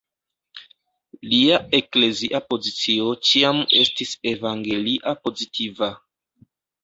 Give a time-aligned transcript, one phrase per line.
[1.33, 5.91] Lia eklezia pozicio ĉiam estis evangelia-pozitiva.